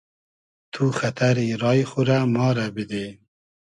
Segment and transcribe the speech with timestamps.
[0.71, 3.05] تو خئتئری رای خو رۂ ما رۂ بیدی